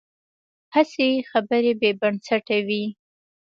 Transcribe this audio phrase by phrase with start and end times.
[0.75, 2.83] هسې خبرې بې بنسټه وي.